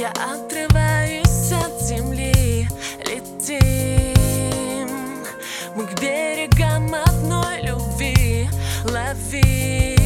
Я 0.00 0.08
отрываюсь 0.12 1.52
от 1.52 1.78
земли, 1.82 2.66
летим 3.04 4.88
Мы 5.76 5.84
к 5.84 6.00
берегам 6.00 6.94
одной 6.94 7.60
любви, 7.60 8.48
лови 8.84 9.98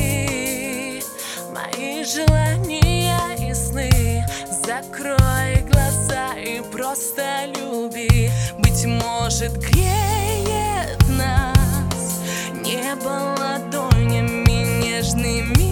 Мои 1.53 2.03
желания 2.03 3.37
и 3.39 3.55
сны 3.55 4.27
Закрой 4.67 5.63
глаза 5.71 6.35
и 6.39 6.61
просто 6.73 7.45
люби. 7.57 8.33
Быть 8.59 8.85
может 8.87 9.57
греет 9.59 11.09
нас 11.09 12.21
Небо 12.65 13.37
ладонями 13.39 14.83
нежными. 14.83 15.64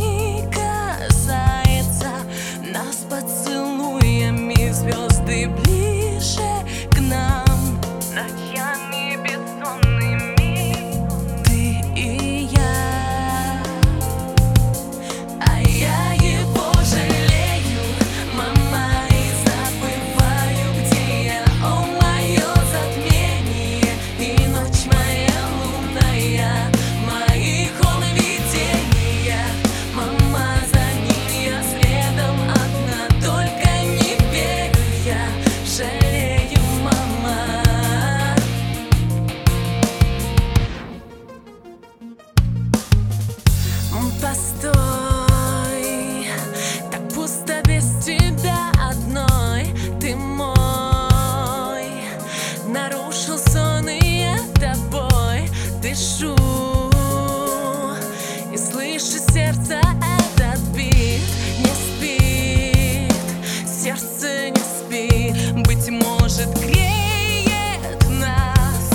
сердце 64.03 64.51
не 64.51 64.61
спи, 64.61 65.35
быть 65.63 65.89
может, 65.91 66.49
греет 66.61 68.09
нас 68.09 68.91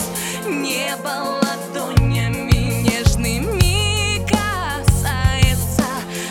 небо 0.46 1.40
ладонями. 1.42 2.84
Нежными 2.84 4.26
касается 4.28 5.86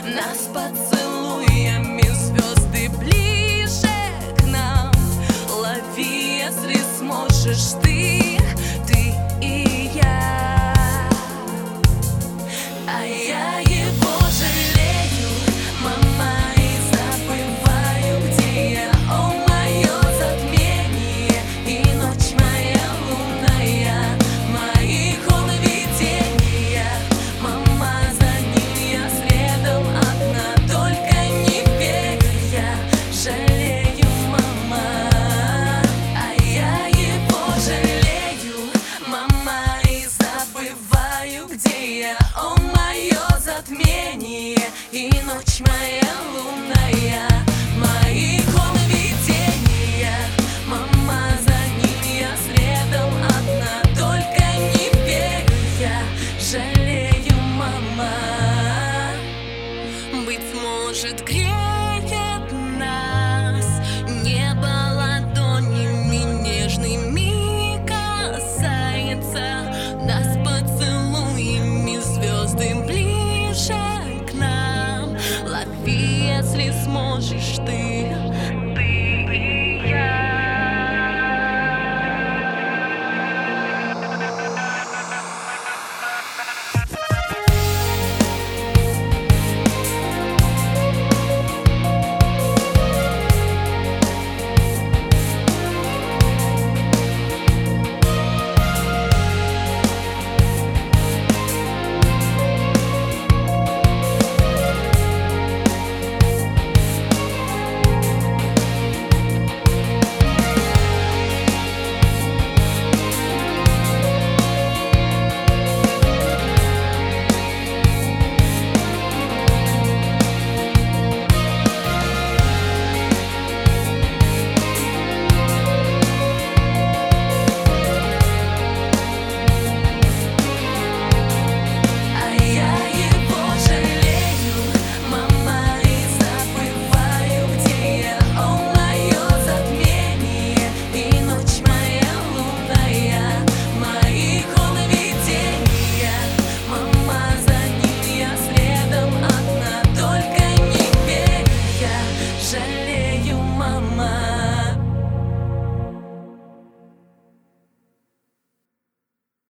нас 0.04 0.48
поцелуями. 0.52 2.02
Звезды 2.02 2.88
ближе 2.98 3.88
к 4.38 4.44
нам. 4.46 4.92
Лови, 5.50 6.38
если 6.38 6.80
сможешь 6.98 7.80
ты, 7.82 8.38
ты 8.86 9.14
и 9.40 9.75
затмении 43.66 44.56
И 44.92 45.10
ночь 45.26 45.60
моя 45.60 46.12
лунная 46.32 47.28
Мои 47.76 48.38
иконы 48.38 48.78
видения. 48.88 50.16
Мама, 50.66 51.22
за 51.40 51.58
ним 51.78 52.00
я 52.18 52.36
следом 52.36 53.12
одна 53.24 53.82
Только 53.94 54.44
не 54.74 54.90
верю 55.04 55.56
я, 55.80 56.02
жалею, 56.40 57.36
мама 57.56 58.10
Быть 60.24 60.54
может 60.54 61.24
грех. 61.24 61.65